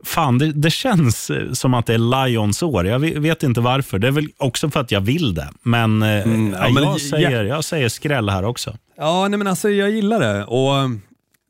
[0.03, 2.87] Fan, det, det känns eh, som att det är Lions år.
[2.87, 3.99] Jag vet, inte varför.
[3.99, 5.49] Det är väl också för att jag vill det.
[5.63, 6.99] Men, eh, Mm, ja, men jag, ja.
[6.99, 8.77] säger, jag säger skräll här också.
[8.97, 11.01] Ja, nej men alltså jag gillar det och um,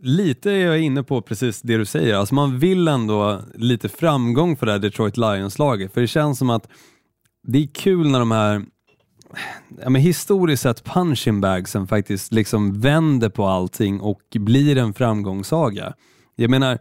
[0.03, 2.15] lite är jag inne på precis det du säger.
[2.15, 6.49] Alltså man vill ändå lite framgång för det här Detroit Lions-laget, för det känns som
[6.49, 6.67] att
[7.47, 8.61] det är kul när de här
[9.83, 15.93] ja, men historiskt sett punching bagsen faktiskt liksom vänder på allting och blir en framgångssaga.
[16.35, 16.77] Jag menar,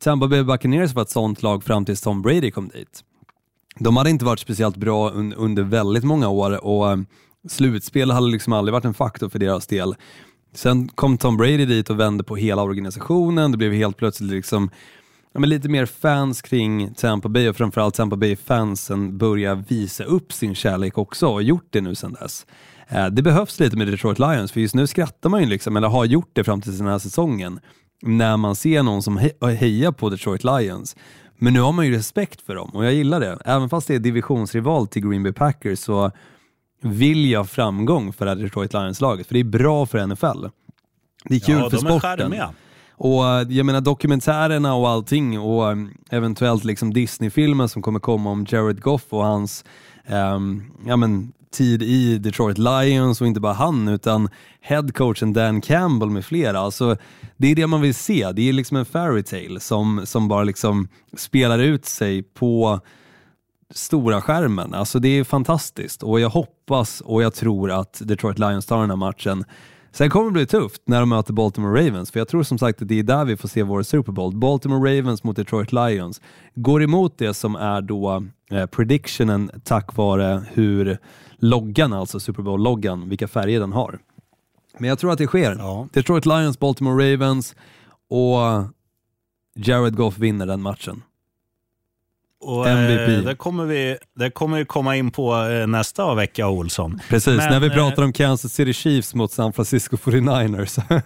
[0.00, 3.04] Tampa Bay Buccaneers var ett sånt lag fram tills Tom Brady kom dit.
[3.78, 6.98] De hade inte varit speciellt bra un under väldigt många år och eh,
[7.48, 9.94] slutspel hade liksom aldrig varit en faktor för deras del.
[10.54, 13.52] Sen kom Tom Brady dit och vände på hela organisationen.
[13.52, 14.70] Det blev helt plötsligt liksom,
[15.32, 20.32] ja, men lite mer fans kring Tampa Bay och framförallt Tampa Bay-fansen börjar visa upp
[20.32, 22.46] sin kärlek också och gjort det nu sedan dess.
[22.88, 25.88] Eh, det behövs lite med Detroit Lions för just nu skrattar man ju liksom, eller
[25.88, 27.60] har gjort det fram till den här säsongen,
[28.02, 30.96] när man ser någon som he- hejar på Detroit Lions.
[31.38, 33.38] Men nu har man ju respekt för dem och jag gillar det.
[33.44, 36.10] Även fast det är divisionsrival till Green Bay Packers så
[36.82, 40.46] vill jag framgång för det här Detroit Lions-laget, för det är bra för NFL.
[41.24, 42.00] Det är kul ja, för sporten.
[42.00, 42.50] charmiga.
[42.98, 48.46] Och jag menar dokumentärerna och allting och um, eventuellt liksom Disney-filmen som kommer komma om
[48.48, 49.64] Jared Goff och hans
[50.06, 54.28] ehm, ja, men, tid i Detroit Lions och inte bara han utan
[54.60, 56.58] headcoachen Dan Campbell med flera.
[56.58, 56.96] Alltså,
[57.36, 58.32] det är det man vill se.
[58.32, 62.80] Det är liksom en fairy tale som, som bara liksom spelar ut sig på
[63.70, 64.74] stora skärmen.
[64.74, 68.90] Alltså det är fantastiskt och jag hoppas och jag tror att Detroit Lions tar den
[68.90, 69.44] här matchen.
[69.92, 72.82] Sen kommer det bli tufft när de möter Baltimore Ravens, för jag tror som sagt
[72.82, 74.36] att det är där vi får se vår Super Bowl.
[74.36, 76.20] Baltimore Ravens mot Detroit Lions
[76.54, 80.98] går emot det som är då eh, predictionen tack vare hur
[81.38, 83.98] loggan, alltså Super Bowl-loggan, vilka färger den har.
[84.78, 85.56] Men jag tror att det sker.
[85.58, 85.88] Ja.
[85.92, 87.54] Detroit Lions, Baltimore Ravens
[88.08, 88.38] och
[89.54, 91.02] Jared Goff vinner den matchen.
[92.40, 93.08] Och, MVP.
[93.08, 97.00] Eh, det kommer vi det kommer vi komma in på eh, nästa vecka, Olsson.
[97.08, 101.00] Precis, Men, när vi eh, pratar om Kansas City Chiefs mot San Francisco 49ers.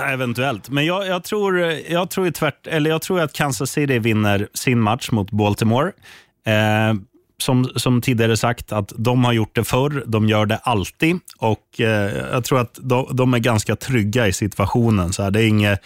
[0.12, 0.70] Eventuellt.
[0.70, 4.80] Men jag, jag, tror, jag, tror tvärt, eller jag tror att Kansas City vinner sin
[4.80, 5.92] match mot Baltimore.
[6.50, 6.94] Eh,
[7.38, 11.80] som, som tidigare sagt, att de har gjort det förr, de gör det alltid och
[11.80, 15.12] eh, jag tror att de, de, är ganska trygga i situationen.
[15.12, 15.80] Så här, det är inget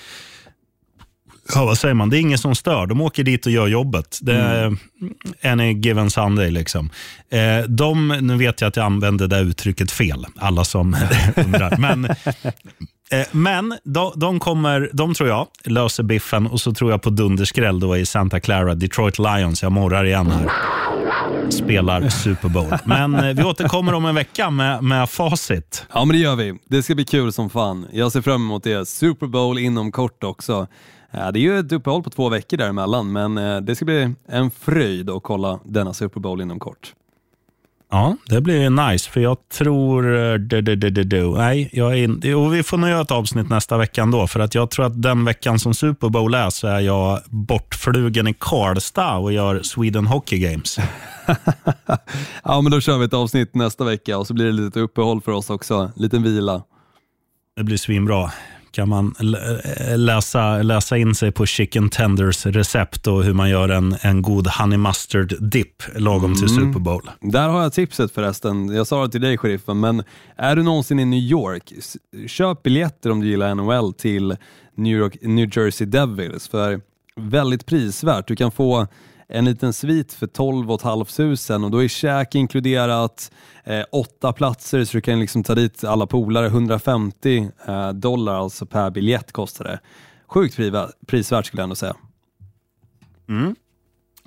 [1.54, 2.10] ja, vad säger man?
[2.10, 2.86] Det är ingen som stör.
[2.86, 4.18] De åker dit och gör jobbet.
[4.22, 4.78] Det är mm.
[5.42, 6.50] any given Sunday.
[6.50, 6.90] Liksom.
[7.30, 10.96] Eh, de, nu vet jag att jag använder det uttrycket fel, alla som
[11.36, 11.76] undrar.
[11.76, 12.08] Men,
[13.32, 17.80] men de, de, kommer, de tror jag löser biffen och så tror jag på dunderskräll
[17.80, 19.62] då i Santa Clara, Detroit Lions.
[19.62, 20.50] Jag morrar igen här
[21.50, 22.78] spelar Super Bowl.
[22.84, 25.86] Men eh, vi återkommer om en vecka med, med facit.
[25.92, 26.54] Ja, men det gör vi.
[26.68, 27.86] Det ska bli kul som fan.
[27.92, 28.88] Jag ser fram emot det.
[28.88, 30.66] Super Bowl inom kort också.
[31.10, 34.50] Det är ju ett uppehåll på två veckor däremellan, men eh, det ska bli en
[34.50, 36.94] fröjd att kolla denna Super Bowl inom kort.
[37.90, 40.16] Ja, det blir nice, för jag tror...
[40.16, 43.10] Eh, du, du, du, du, Nej, jag är in, jo, vi får nog göra ett
[43.10, 46.50] avsnitt nästa vecka ändå, för att jag tror att den veckan som Super Bowl är
[46.50, 50.78] så är jag bortflugen i Karlstad och gör Sweden Hockey Games.
[52.44, 55.20] ja, men då kör vi ett avsnitt nästa vecka och så blir det lite uppehåll
[55.20, 56.62] för oss också, liten vila.
[57.56, 58.30] Det blir svinbra
[58.74, 59.14] kan man
[59.96, 64.46] läsa, läsa in sig på chicken tenders recept och hur man gör en, en god
[64.46, 66.36] honey mustard dip lagom mm.
[66.36, 67.10] till Super Bowl.
[67.20, 68.68] Där har jag tipset förresten.
[68.68, 70.02] Jag sa det till dig sheriffen, men
[70.36, 71.72] är du någonsin i New York,
[72.26, 74.36] köp biljetter om du gillar NHL till
[74.74, 76.80] New, York, New Jersey Devils för
[77.16, 78.28] väldigt prisvärt.
[78.28, 78.86] Du kan få
[79.34, 83.30] en liten svit för 12 500 och då är käk inkluderat,
[83.64, 88.66] eh, åtta platser så du kan liksom ta dit alla polare, 150 eh, dollar alltså
[88.66, 89.80] per biljett kostar det.
[90.26, 90.56] Sjukt
[91.06, 91.96] prisvärt skulle jag ändå säga.
[93.28, 93.54] Mm.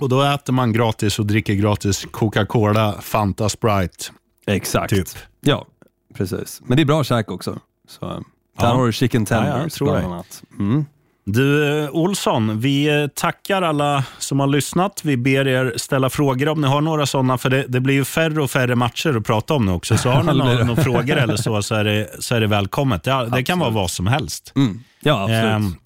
[0.01, 4.05] Och då äter man gratis och dricker gratis Coca-Cola, Fanta, Sprite.
[4.47, 4.89] Exakt.
[4.89, 5.07] Typ.
[5.41, 5.67] Ja,
[6.13, 6.61] precis.
[6.65, 7.59] Men det är bra käk också.
[7.87, 8.23] Så, där
[8.57, 8.67] ja.
[8.67, 10.43] har du chicken tenders ja, bland annat.
[10.59, 10.85] Mm.
[11.29, 15.01] Du eh, Olsson, vi eh, tackar alla som har lyssnat.
[15.03, 18.05] Vi ber er ställa frågor om ni har några sådana, för det, det blir ju
[18.05, 19.97] färre och färre matcher att prata om nu också.
[19.97, 23.03] Så har ni några, några frågor eller så, så är det, så är det välkommet.
[23.03, 24.53] Det, det kan vara vad som helst.
[24.55, 24.83] Mm.
[24.99, 25.73] Ja, absolut.
[25.73, 25.79] Eh,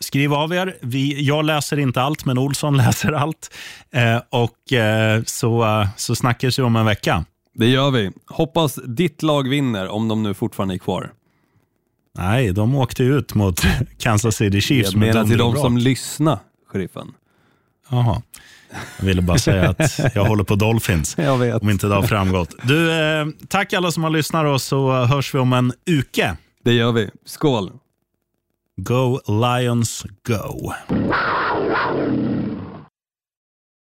[0.00, 0.76] skriv av er.
[0.82, 3.54] Vi, jag läser inte allt, men Olsson läser allt.
[3.92, 7.24] Eh, och eh, så, så snackar vi om en vecka.
[7.54, 8.10] Det gör vi.
[8.26, 11.10] Hoppas ditt lag vinner, om de nu fortfarande är kvar.
[12.18, 13.60] Nej, de åkte ut mot
[13.98, 14.92] Kansas City Chiefs.
[14.92, 16.38] Jag menar till de som lyssnar,
[16.72, 17.08] sheriffen.
[17.90, 18.22] Jaha.
[18.98, 21.14] Jag ville bara säga att jag håller på Dolphins.
[21.18, 21.62] Jag vet.
[21.62, 22.54] Om inte det har framgått.
[22.62, 26.36] Du, eh, tack alla som har lyssnat och så hörs vi om en uke.
[26.64, 27.10] Det gör vi.
[27.26, 27.70] Skål!
[28.76, 30.72] Go Lions go!